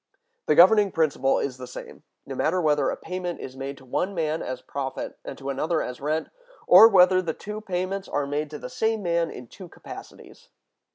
[0.47, 4.15] The governing principle is the same, no matter whether a payment is made to one
[4.15, 6.29] man as profit and to another as rent,
[6.65, 10.49] or whether the two payments are made to the same man in two capacities.